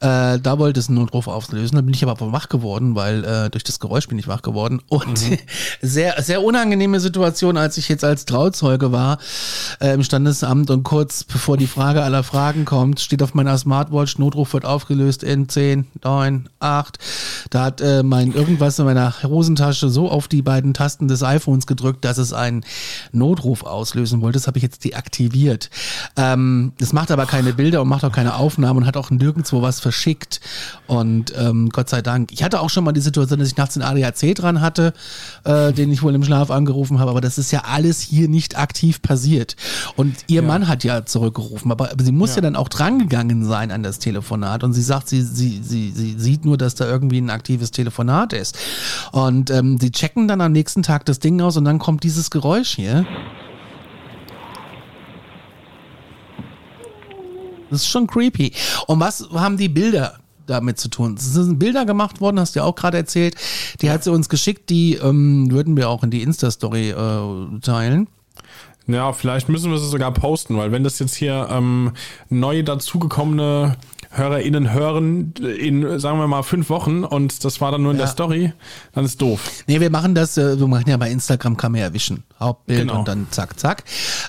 Äh, 0.00 0.38
da 0.38 0.58
wollte 0.58 0.80
es 0.80 0.88
einen 0.88 0.98
Notruf 0.98 1.28
auslösen. 1.28 1.76
Da 1.76 1.82
bin 1.82 1.94
ich 1.94 2.06
aber 2.06 2.32
wach 2.32 2.48
geworden, 2.48 2.94
weil 2.94 3.24
äh, 3.24 3.50
durch 3.50 3.64
das 3.64 3.80
Geräusch 3.80 4.06
bin 4.06 4.18
ich 4.18 4.28
wach 4.28 4.42
geworden. 4.42 4.82
Und 4.88 5.30
mhm. 5.30 5.38
sehr, 5.82 6.22
sehr 6.22 6.42
unangenehme 6.42 7.00
Situation, 7.00 7.56
als 7.56 7.78
ich 7.78 7.88
jetzt 7.88 8.04
als 8.04 8.26
Trauzeuge 8.26 8.92
war 8.92 9.18
äh, 9.80 9.94
im 9.94 10.02
Standesamt 10.02 10.70
und 10.70 10.82
kurz 10.82 11.24
bevor 11.24 11.56
die 11.56 11.66
Frage 11.66 12.02
aller 12.02 12.22
Fragen 12.22 12.64
kommt, 12.64 13.00
steht 13.00 13.22
auf 13.22 13.34
meiner 13.34 13.56
Smartwatch, 13.56 14.18
Notruf 14.18 14.52
wird 14.52 14.64
aufgelöst 14.66 15.22
in 15.22 15.48
10, 15.48 15.86
9, 16.02 16.48
8. 16.60 16.98
Da 17.50 17.64
hat 17.64 17.80
äh, 17.80 18.02
mein 18.02 18.32
irgendwas 18.32 18.78
in 18.78 18.84
meiner 18.84 19.22
Hosentasche 19.22 19.88
so 19.88 20.10
auf 20.10 20.28
die 20.28 20.42
beiden 20.42 20.74
Tasten 20.74 21.08
des 21.08 21.22
iPhones 21.22 21.66
gedrückt, 21.66 22.04
dass 22.04 22.18
es 22.18 22.32
einen 22.32 22.64
Notruf 23.12 23.62
auslösen 23.62 24.20
wollte. 24.20 24.38
Das 24.38 24.46
habe 24.46 24.58
ich 24.58 24.62
jetzt 24.62 24.84
deaktiviert. 24.84 25.70
Ähm, 26.16 26.72
das 26.78 26.92
macht 26.92 27.10
aber 27.10 27.26
keine 27.26 27.53
Bilder 27.54 27.82
und 27.82 27.88
macht 27.88 28.04
auch 28.04 28.12
keine 28.12 28.36
Aufnahmen 28.36 28.80
und 28.80 28.86
hat 28.86 28.96
auch 28.96 29.10
nirgendwo 29.10 29.62
was 29.62 29.80
verschickt. 29.80 30.40
Und 30.86 31.32
ähm, 31.36 31.70
Gott 31.70 31.88
sei 31.88 32.02
Dank. 32.02 32.32
Ich 32.32 32.42
hatte 32.42 32.60
auch 32.60 32.70
schon 32.70 32.84
mal 32.84 32.92
die 32.92 33.00
Situation, 33.00 33.38
dass 33.38 33.48
ich 33.48 33.56
nachts 33.56 33.74
den 33.74 33.82
ADAC 33.82 34.34
dran 34.34 34.60
hatte, 34.60 34.92
äh, 35.44 35.72
den 35.72 35.90
ich 35.92 36.02
wohl 36.02 36.14
im 36.14 36.24
Schlaf 36.24 36.50
angerufen 36.50 36.98
habe, 36.98 37.10
aber 37.10 37.20
das 37.20 37.38
ist 37.38 37.50
ja 37.50 37.62
alles 37.64 38.00
hier 38.00 38.28
nicht 38.28 38.58
aktiv 38.58 39.02
passiert. 39.02 39.56
Und 39.96 40.16
ihr 40.26 40.42
ja. 40.42 40.46
Mann 40.46 40.68
hat 40.68 40.84
ja 40.84 41.04
zurückgerufen, 41.06 41.70
aber, 41.70 41.92
aber 41.92 42.04
sie 42.04 42.12
muss 42.12 42.30
ja. 42.30 42.36
ja. 42.36 42.42
dann 42.42 42.56
auch 42.56 42.68
drangegangen 42.68 43.44
sein 43.44 43.70
an 43.70 43.82
das 43.82 43.98
Telefonat 43.98 44.64
und 44.64 44.72
sie 44.72 44.82
sagt, 44.82 45.08
sie, 45.08 45.22
sie, 45.22 45.60
sie, 45.62 45.90
sie 45.90 46.18
sieht 46.18 46.44
nur, 46.44 46.56
dass 46.56 46.74
da 46.74 46.86
irgendwie 46.86 47.18
ein 47.18 47.30
aktives 47.30 47.70
Telefonat 47.70 48.32
ist. 48.32 48.58
Und 49.12 49.50
ähm, 49.50 49.78
sie 49.80 49.90
checken 49.90 50.28
dann 50.28 50.40
am 50.40 50.52
nächsten 50.52 50.82
Tag 50.82 51.04
das 51.06 51.18
Ding 51.18 51.40
aus 51.40 51.56
und 51.56 51.64
dann 51.64 51.78
kommt 51.78 52.04
dieses 52.04 52.30
Geräusch 52.30 52.74
hier. 52.74 53.06
Das 57.74 57.82
ist 57.82 57.88
schon 57.88 58.06
creepy. 58.06 58.52
Und 58.86 59.00
was 59.00 59.28
haben 59.32 59.56
die 59.56 59.68
Bilder 59.68 60.18
damit 60.46 60.78
zu 60.78 60.88
tun? 60.88 61.14
Es 61.18 61.32
sind 61.32 61.58
Bilder 61.58 61.84
gemacht 61.84 62.20
worden, 62.20 62.38
hast 62.38 62.54
du 62.54 62.60
ja 62.60 62.64
auch 62.64 62.74
gerade 62.74 62.96
erzählt. 62.96 63.34
Die 63.80 63.90
hat 63.90 64.04
sie 64.04 64.12
uns 64.12 64.28
geschickt, 64.28 64.70
die 64.70 64.94
ähm, 64.94 65.50
würden 65.50 65.76
wir 65.76 65.88
auch 65.88 66.02
in 66.02 66.10
die 66.10 66.22
Insta-Story 66.22 66.90
äh, 66.90 67.60
teilen. 67.60 68.08
Ja, 68.86 69.12
vielleicht 69.12 69.48
müssen 69.48 69.70
wir 69.70 69.78
sie 69.78 69.88
sogar 69.88 70.12
posten, 70.12 70.56
weil 70.58 70.70
wenn 70.70 70.84
das 70.84 70.98
jetzt 70.98 71.14
hier 71.14 71.48
ähm, 71.50 71.92
neu 72.28 72.62
dazugekommene 72.62 73.76
HörerInnen 74.16 74.72
hören 74.72 75.34
in, 75.34 75.98
sagen 75.98 76.18
wir 76.18 76.26
mal, 76.26 76.42
fünf 76.42 76.70
Wochen 76.70 77.04
und 77.04 77.44
das 77.44 77.60
war 77.60 77.72
dann 77.72 77.82
nur 77.82 77.92
in 77.92 77.98
ja. 77.98 78.04
der 78.04 78.12
Story, 78.12 78.52
dann 78.92 79.04
ist 79.04 79.20
doof. 79.20 79.50
Nee, 79.66 79.80
wir 79.80 79.90
machen 79.90 80.14
das, 80.14 80.38
äh, 80.38 80.58
wir 80.58 80.66
machen 80.66 80.88
ja 80.88 80.96
bei 80.96 81.10
Instagram, 81.10 81.56
kann 81.56 81.72
man 81.72 81.80
ja 81.80 81.92
wischen. 81.92 82.22
Hauptbild 82.38 82.80
genau. 82.80 83.00
und 83.00 83.08
dann 83.08 83.26
zack, 83.30 83.58
zack. 83.58 83.84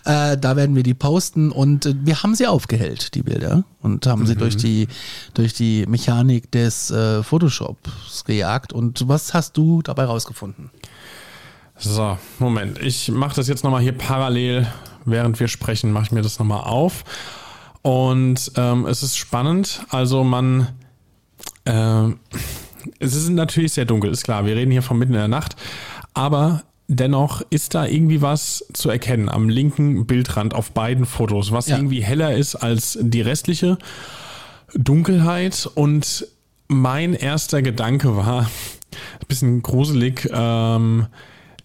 Äh, 0.05 0.37
da 0.37 0.55
werden 0.55 0.75
wir 0.75 0.83
die 0.83 0.93
posten 0.93 1.51
und 1.51 1.85
äh, 1.85 1.93
wir 2.03 2.23
haben 2.23 2.35
sie 2.35 2.47
aufgehellt, 2.47 3.15
die 3.15 3.23
Bilder, 3.23 3.63
und 3.81 4.07
haben 4.07 4.21
mhm. 4.21 4.27
sie 4.27 4.35
durch 4.35 4.57
die, 4.57 4.87
durch 5.33 5.53
die 5.53 5.85
Mechanik 5.87 6.51
des 6.51 6.91
äh, 6.91 7.23
Photoshops 7.23 8.25
gejagt. 8.25 8.73
Und 8.73 9.07
was 9.07 9.33
hast 9.33 9.57
du 9.57 9.81
dabei 9.81 10.05
rausgefunden? 10.05 10.71
So, 11.77 12.17
Moment. 12.39 12.81
Ich 12.81 13.11
mache 13.11 13.35
das 13.35 13.47
jetzt 13.47 13.63
nochmal 13.63 13.81
hier 13.81 13.91
parallel, 13.91 14.67
während 15.03 15.39
wir 15.39 15.47
sprechen, 15.47 15.91
mache 15.91 16.05
ich 16.05 16.11
mir 16.11 16.21
das 16.21 16.39
nochmal 16.39 16.61
auf. 16.61 17.03
Und 17.85 18.51
ähm, 18.55 18.87
es 18.87 19.03
ist 19.03 19.15
spannend. 19.15 19.85
Also 19.89 20.23
man, 20.23 20.69
äh, 21.65 22.07
es 22.97 23.13
ist 23.13 23.29
natürlich 23.29 23.73
sehr 23.73 23.85
dunkel, 23.85 24.09
ist 24.09 24.23
klar. 24.23 24.43
Wir 24.47 24.55
reden 24.55 24.71
hier 24.71 24.81
von 24.81 24.97
mitten 24.97 25.13
in 25.13 25.19
der 25.19 25.27
Nacht. 25.27 25.55
Aber 26.15 26.63
dennoch 26.87 27.43
ist 27.51 27.75
da 27.75 27.85
irgendwie 27.85 28.23
was 28.23 28.65
zu 28.73 28.89
erkennen 28.89 29.29
am 29.29 29.49
linken 29.49 30.07
Bildrand 30.07 30.55
auf 30.55 30.71
beiden 30.71 31.05
Fotos, 31.05 31.51
was 31.51 31.67
ja. 31.67 31.77
irgendwie 31.77 32.01
heller 32.01 32.35
ist 32.35 32.55
als 32.55 32.97
die 32.99 33.21
restliche 33.21 33.77
Dunkelheit. 34.73 35.69
Und 35.75 36.27
mein 36.67 37.13
erster 37.13 37.61
Gedanke 37.61 38.17
war, 38.17 38.41
ein 39.21 39.27
bisschen 39.27 39.61
gruselig, 39.61 40.27
ähm, 40.33 41.05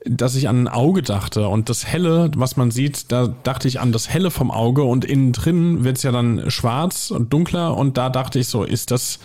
dass 0.04 0.34
ich 0.34 0.48
an 0.48 0.64
ein 0.64 0.68
Auge 0.68 1.02
dachte 1.02 1.48
und 1.48 1.68
das 1.68 1.86
Helle, 1.86 2.30
was 2.34 2.56
man 2.56 2.70
sieht, 2.70 3.12
da 3.12 3.28
dachte 3.42 3.68
ich 3.68 3.80
an 3.80 3.92
das 3.92 4.08
Helle 4.08 4.30
vom 4.30 4.50
Auge 4.50 4.82
und 4.82 5.04
innen 5.04 5.32
drin 5.32 5.84
wird 5.84 5.98
es 5.98 6.02
ja 6.02 6.12
dann 6.12 6.50
schwarz 6.50 7.10
und 7.10 7.32
dunkler 7.32 7.76
und 7.76 7.98
da 7.98 8.08
dachte 8.08 8.38
ich 8.38 8.48
so, 8.48 8.64
ist 8.64 8.90
das, 8.90 9.18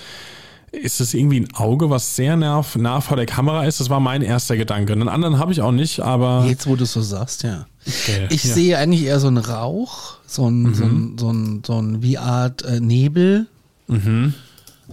ist 0.72 1.00
das 1.00 1.14
irgendwie 1.14 1.40
ein 1.40 1.54
Auge, 1.54 1.90
was 1.90 2.18
sehr 2.18 2.36
nah, 2.36 2.66
nah 2.76 3.00
vor 3.00 3.16
der 3.16 3.26
Kamera 3.26 3.66
ist? 3.66 3.80
Das 3.80 3.90
war 3.90 4.02
mein 4.02 4.22
erster 4.22 4.58
Gedanke. 4.58 4.92
Einen 4.92 5.08
anderen 5.08 5.40
habe 5.40 5.54
ich 5.54 5.62
auch 5.62 5.72
nicht, 5.72 6.02
aber. 6.02 6.46
Jetzt, 6.48 6.68
wo 6.68 6.76
du 6.76 6.84
es 6.84 6.92
so 6.92 7.02
sagst, 7.02 7.44
ja. 7.44 7.66
Okay, 7.88 8.28
ich 8.30 8.44
ja. 8.44 8.54
sehe 8.54 8.78
eigentlich 8.78 9.04
eher 9.04 9.22
so 9.22 9.28
einen 9.28 9.38
Rauch, 9.38 10.16
so 10.26 10.50
ein, 10.50 10.64
mhm. 10.64 10.74
so 10.74 10.84
ein, 10.84 11.18
so 11.18 11.32
ein, 11.32 11.64
so 11.66 11.82
ein 11.82 12.02
wie 12.02 12.18
Art 12.18 12.64
äh, 12.64 12.82
Nebel. 12.82 13.48
Mhm. 13.88 14.34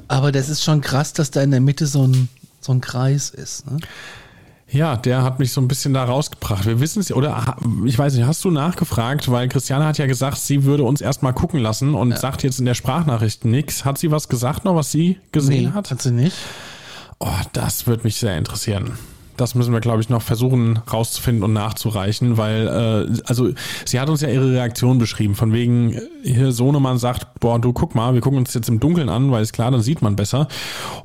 Aber 0.06 0.30
das 0.30 0.48
ist 0.48 0.62
schon 0.62 0.80
krass, 0.80 1.12
dass 1.12 1.32
da 1.32 1.42
in 1.42 1.50
der 1.50 1.60
Mitte 1.60 1.86
so 1.86 2.06
ein, 2.06 2.28
so 2.60 2.72
ein 2.72 2.80
Kreis 2.80 3.30
ist. 3.30 3.68
Ne? 3.70 3.78
Ja, 4.72 4.96
der 4.96 5.22
hat 5.22 5.38
mich 5.38 5.52
so 5.52 5.60
ein 5.60 5.68
bisschen 5.68 5.92
da 5.92 6.04
rausgebracht. 6.04 6.64
Wir 6.64 6.80
wissen 6.80 7.00
es, 7.00 7.12
oder 7.12 7.56
ich 7.84 7.98
weiß 7.98 8.14
nicht, 8.14 8.26
hast 8.26 8.42
du 8.42 8.50
nachgefragt, 8.50 9.30
weil 9.30 9.48
Christiane 9.48 9.84
hat 9.84 9.98
ja 9.98 10.06
gesagt, 10.06 10.38
sie 10.38 10.64
würde 10.64 10.84
uns 10.84 11.02
erstmal 11.02 11.34
gucken 11.34 11.60
lassen 11.60 11.94
und 11.94 12.10
ja. 12.12 12.16
sagt 12.16 12.42
jetzt 12.42 12.58
in 12.58 12.64
der 12.64 12.74
Sprachnachricht 12.74 13.44
nichts. 13.44 13.84
Hat 13.84 13.98
sie 13.98 14.10
was 14.10 14.28
gesagt 14.28 14.64
noch, 14.64 14.74
was 14.74 14.90
sie 14.90 15.18
gesehen 15.30 15.66
nee, 15.66 15.72
hat? 15.72 15.90
Hat 15.90 16.00
sie 16.00 16.10
nicht. 16.10 16.36
Oh, 17.18 17.28
das 17.52 17.86
würde 17.86 18.04
mich 18.04 18.16
sehr 18.16 18.36
interessieren. 18.38 18.98
Das 19.36 19.54
müssen 19.54 19.72
wir, 19.72 19.80
glaube 19.80 20.00
ich, 20.00 20.08
noch 20.08 20.22
versuchen 20.22 20.78
rauszufinden 20.92 21.42
und 21.42 21.52
nachzureichen, 21.52 22.36
weil, 22.36 22.66
äh, 22.66 23.22
also 23.24 23.50
sie 23.84 23.98
hat 23.98 24.08
uns 24.08 24.20
ja 24.20 24.28
ihre 24.28 24.52
Reaktion 24.52 24.98
beschrieben, 24.98 25.34
von 25.34 25.52
wegen, 25.52 25.98
hier 26.22 26.52
Sohnemann 26.52 26.98
sagt, 26.98 27.40
boah, 27.40 27.58
du 27.58 27.72
guck 27.72 27.94
mal, 27.94 28.14
wir 28.14 28.20
gucken 28.20 28.38
uns 28.38 28.54
jetzt 28.54 28.68
im 28.68 28.80
Dunkeln 28.80 29.08
an, 29.08 29.30
weil 29.30 29.42
ist 29.42 29.52
klar, 29.52 29.70
dann 29.70 29.82
sieht 29.82 30.02
man 30.02 30.16
besser. 30.16 30.48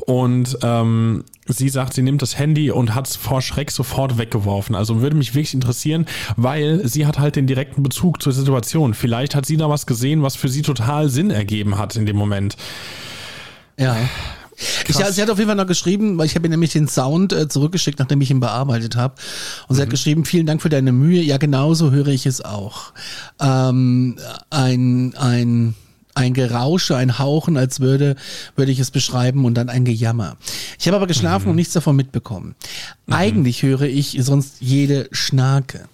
Und 0.06 0.58
ähm, 0.62 1.24
sie 1.48 1.70
sagt, 1.70 1.94
sie 1.94 2.02
nimmt 2.02 2.22
das 2.22 2.38
Handy 2.38 2.72
und 2.72 2.94
hat 2.96 3.08
es 3.08 3.16
vor 3.16 3.42
Schreck 3.42 3.72
sofort 3.72 4.18
weggeworfen. 4.18 4.76
Also 4.76 5.02
würde 5.02 5.16
mich 5.16 5.34
wirklich 5.34 5.54
interessieren, 5.54 6.06
weil 6.36 6.88
sie 6.88 7.06
hat 7.06 7.20
halt 7.20 7.36
den 7.36 7.48
direkten 7.48 7.84
Bezug 7.84 8.22
zur 8.22 8.34
Situation. 8.34 8.94
Vielleicht 8.94 9.36
hat 9.36 9.46
sie 9.46 9.58
da 9.58 9.70
was 9.70 9.86
gesehen, 9.86 10.24
was 10.24 10.36
für 10.36 10.50
sie 10.50 10.62
total 10.62 11.10
Sinn 11.10 11.32
ergeben 11.32 11.78
hat 11.78 11.96
in 11.96 12.06
dem 12.06 12.18
Moment. 12.18 12.58
Ja. 13.80 13.96
Ich, 14.88 14.96
sie 14.96 15.22
hat 15.22 15.30
auf 15.30 15.38
jeden 15.38 15.50
Fall 15.50 15.56
noch 15.56 15.68
geschrieben, 15.68 16.18
weil 16.18 16.26
ich 16.26 16.36
habe 16.36 16.48
ihr 16.48 16.50
nämlich 16.50 16.74
den 16.74 16.88
Sound 16.88 17.32
äh, 17.32 17.48
zurückgeschickt, 17.48 18.00
nachdem 18.00 18.22
ich 18.22 18.32
ihn 18.32 18.40
bearbeitet 18.40 18.96
habe. 18.96 19.16
Und 19.68 19.76
sie 19.76 19.82
mhm. 19.82 19.84
hat 19.84 19.90
geschrieben, 19.92 20.26
vielen 20.26 20.48
Dank 20.48 20.62
für 20.62 20.70
deine 20.70 20.92
Mühe. 20.92 21.22
Ja, 21.22 21.38
genauso 21.38 21.92
höre 21.92 22.08
ich 22.08 22.26
es 22.26 22.44
auch. 22.44 22.94
Ähm, 23.40 24.18
ein, 24.50 25.14
ein, 25.16 25.76
ein 26.16 26.34
Gerausche, 26.34 26.98
ein 26.98 27.20
Hauchen, 27.20 27.58
als 27.58 27.80
würde, 27.80 28.16
würde 28.56 28.72
ich 28.72 28.80
es 28.80 28.90
beschreiben 28.90 29.46
und 29.46 29.54
dann 29.54 29.70
ein 29.70 29.86
Gejammer. 29.86 30.38
Ich 30.80 30.88
habe 30.88 30.98
aber 30.98 31.08
geschlafen 31.08 31.46
mhm. 31.46 31.50
und 31.52 31.56
nichts 31.58 31.74
davon 31.74 31.96
mitbekommen. 31.96 32.56
Mhm. 33.08 33.14
Eigentlich 33.14 33.64
höre 33.64 33.84
ich 33.84 34.18
sonst 34.22 34.58
jede 34.60 35.08
Schnarke. 35.12 35.88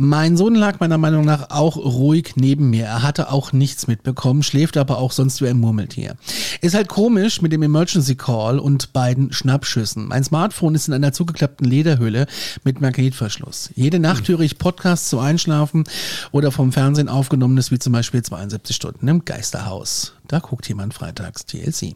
Mein 0.00 0.36
Sohn 0.36 0.54
lag 0.54 0.78
meiner 0.78 0.96
Meinung 0.96 1.24
nach 1.24 1.50
auch 1.50 1.76
ruhig 1.76 2.34
neben 2.36 2.70
mir. 2.70 2.84
Er 2.84 3.02
hatte 3.02 3.32
auch 3.32 3.52
nichts 3.52 3.88
mitbekommen, 3.88 4.44
schläft 4.44 4.76
aber 4.76 4.98
auch 4.98 5.10
sonst 5.10 5.42
wie 5.42 5.48
ein 5.48 5.58
Murmeltier. 5.58 6.14
Ist 6.60 6.76
halt 6.76 6.86
komisch 6.86 7.42
mit 7.42 7.50
dem 7.50 7.64
Emergency 7.64 8.14
Call 8.14 8.60
und 8.60 8.92
beiden 8.92 9.32
Schnappschüssen. 9.32 10.06
Mein 10.06 10.22
Smartphone 10.22 10.76
ist 10.76 10.86
in 10.86 10.94
einer 10.94 11.12
zugeklappten 11.12 11.66
Lederhülle 11.66 12.28
mit 12.62 12.80
Magnetverschluss. 12.80 13.70
Jede 13.74 13.98
Nacht 13.98 14.28
höre 14.28 14.38
ich 14.38 14.58
Podcasts 14.58 15.08
zum 15.08 15.18
Einschlafen 15.18 15.82
oder 16.30 16.52
vom 16.52 16.70
Fernsehen 16.70 17.08
aufgenommenes, 17.08 17.72
wie 17.72 17.80
zum 17.80 17.92
Beispiel 17.92 18.22
72 18.22 18.76
Stunden 18.76 19.08
im 19.08 19.24
Geisterhaus. 19.24 20.12
Da 20.28 20.38
guckt 20.38 20.68
jemand 20.68 20.94
freitags 20.94 21.46
TLC. 21.46 21.94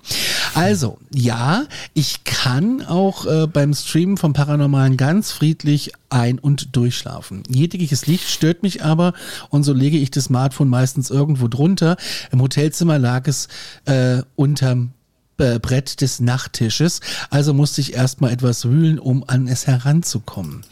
Also, 0.55 0.99
ja, 1.15 1.67
ich 1.95 2.25
kann 2.25 2.83
auch 2.83 3.27
äh, 3.27 3.47
beim 3.47 3.75
Streamen 3.75 4.17
vom 4.17 4.33
Paranormalen 4.33 4.97
ganz 4.97 5.33
friedlich 5.33 5.93
ein- 6.09 6.39
und 6.39 6.75
durchschlafen. 6.75 7.43
Jegliches 7.49 8.07
Licht 8.07 8.29
stört 8.29 8.63
mich 8.63 8.83
aber 8.83 9.13
und 9.51 9.65
so 9.65 9.73
lege 9.73 9.99
ich 9.99 10.11
das 10.11 10.25
Smartphone 10.25 10.69
meistens 10.69 11.11
irgendwo 11.11 11.47
drunter. 11.47 11.97
Im 12.31 12.41
Hotelzimmer 12.43 12.99
lag 12.99 13.29
es 13.29 13.49
äh, 13.85 14.23
unterm 14.35 14.93
äh, 15.39 15.59
Brett 15.59 16.01
des 16.01 16.21
Nachttisches, 16.21 17.01
also 17.31 17.53
musste 17.53 17.81
ich 17.81 17.95
erstmal 17.95 18.33
etwas 18.33 18.65
wühlen, 18.65 18.99
um 18.99 19.25
an 19.27 19.49
es 19.49 19.67
heranzukommen. 19.67 20.65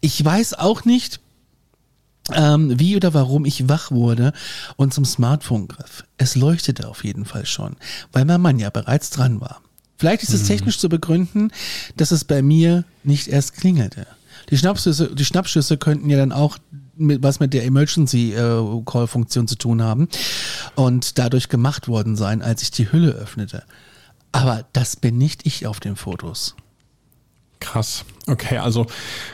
Ich 0.00 0.24
weiß 0.24 0.54
auch 0.54 0.84
nicht, 0.84 1.20
ähm, 2.34 2.78
wie 2.78 2.96
oder 2.96 3.14
warum 3.14 3.44
ich 3.44 3.68
wach 3.68 3.90
wurde 3.90 4.32
und 4.76 4.94
zum 4.94 5.04
Smartphone 5.04 5.68
griff. 5.68 6.04
Es 6.18 6.36
leuchtete 6.36 6.88
auf 6.88 7.04
jeden 7.04 7.24
Fall 7.24 7.46
schon, 7.46 7.76
weil 8.12 8.24
mein 8.24 8.40
Mann 8.40 8.58
ja 8.58 8.70
bereits 8.70 9.10
dran 9.10 9.40
war. 9.40 9.60
Vielleicht 9.96 10.22
ist 10.22 10.32
es 10.32 10.44
mhm. 10.44 10.46
technisch 10.46 10.78
zu 10.78 10.88
begründen, 10.88 11.52
dass 11.96 12.10
es 12.10 12.24
bei 12.24 12.40
mir 12.40 12.84
nicht 13.04 13.28
erst 13.28 13.56
klingelte. 13.56 14.06
Die 14.50 14.56
Schnappschüsse, 14.56 15.14
die 15.14 15.24
Schnappschüsse 15.24 15.76
könnten 15.76 16.08
ja 16.08 16.16
dann 16.16 16.32
auch 16.32 16.58
mit, 16.96 17.22
was 17.22 17.40
mit 17.40 17.52
der 17.52 17.64
Emergency 17.64 18.32
äh, 18.32 18.82
Call 18.86 19.06
Funktion 19.06 19.46
zu 19.46 19.56
tun 19.56 19.82
haben 19.82 20.08
und 20.74 21.18
dadurch 21.18 21.48
gemacht 21.48 21.88
worden 21.88 22.16
sein, 22.16 22.42
als 22.42 22.62
ich 22.62 22.70
die 22.70 22.90
Hülle 22.90 23.12
öffnete. 23.12 23.64
Aber 24.32 24.64
das 24.72 24.96
bin 24.96 25.18
nicht 25.18 25.46
ich 25.46 25.66
auf 25.66 25.80
den 25.80 25.96
Fotos. 25.96 26.54
Krass. 27.60 28.04
Okay, 28.26 28.58
also 28.58 28.86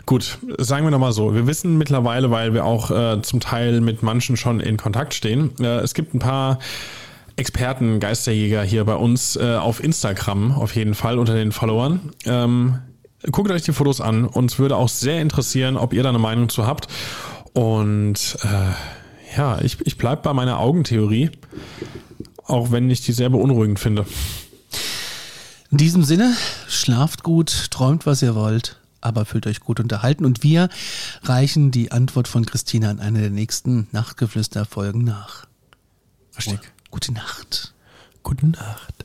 gut, 0.05 0.39
sagen 0.59 0.85
wir 0.85 0.91
nochmal 0.91 1.13
so. 1.13 1.35
Wir 1.35 1.47
wissen 1.47 1.79
mittlerweile, 1.79 2.31
weil 2.31 2.55
wir 2.55 2.65
auch 2.65 2.91
äh, 2.91 3.23
zum 3.23 3.41
Teil 3.41 3.81
mit 3.81 4.03
manchen 4.03 4.37
schon 4.37 4.61
in 4.61 4.77
Kontakt 4.77 5.15
stehen. 5.15 5.53
Äh, 5.61 5.79
es 5.79 5.95
gibt 5.95 6.15
ein 6.15 6.19
paar 6.19 6.59
Experten, 7.37 8.01
Geisterjäger 8.01 8.63
hier 8.63 8.85
bei 8.85 8.95
uns 8.95 9.37
äh, 9.37 9.57
auf 9.57 9.83
Instagram 9.83 10.53
auf 10.53 10.75
jeden 10.75 10.95
Fall 10.95 11.19
unter 11.19 11.35
den 11.35 11.53
Followern. 11.53 12.13
Ähm, 12.25 12.79
guckt 13.31 13.51
euch 13.51 13.63
die 13.63 13.73
Fotos 13.73 14.01
an. 14.01 14.25
Uns 14.25 14.59
würde 14.59 14.77
auch 14.77 14.89
sehr 14.89 15.21
interessieren, 15.21 15.77
ob 15.77 15.93
ihr 15.93 16.03
da 16.03 16.09
eine 16.09 16.19
Meinung 16.19 16.49
zu 16.49 16.67
habt. 16.67 16.89
Und 17.53 18.39
äh, 18.43 19.37
ja, 19.37 19.61
ich, 19.61 19.79
ich 19.85 19.99
bleibe 19.99 20.23
bei 20.23 20.33
meiner 20.33 20.59
Augentheorie, 20.59 21.31
auch 22.47 22.71
wenn 22.71 22.91
ich 22.91 23.03
die 23.03 23.13
sehr 23.13 23.29
beunruhigend 23.29 23.79
finde. 23.79 24.07
In 25.77 25.79
diesem 25.79 26.05
Sinne, 26.05 26.35
schlaft 26.69 27.23
gut, 27.23 27.71
träumt, 27.71 28.07
was 28.07 28.23
ihr 28.23 28.35
wollt, 28.35 28.81
aber 29.03 29.27
fühlt 29.27 29.47
euch 29.47 29.61
gut 29.61 29.79
unterhalten. 29.79 30.25
Und 30.25 30.43
wir 30.43 30.71
reichen 31.23 31.71
die 31.71 31.93
Antwort 31.93 32.29
von 32.29 32.47
Christina 32.47 32.91
in 32.91 32.99
einer 32.99 33.21
der 33.21 33.29
nächsten 33.29 33.87
Nachtgeflüster-Folgen 33.93 35.05
nach. 35.05 35.45
Versteck. 36.31 36.73
Gute 36.91 37.13
Nacht. 37.13 37.75
Gute 38.23 38.47
Nacht. 38.47 39.05